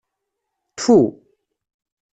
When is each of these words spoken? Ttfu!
Ttfu! 0.71 0.97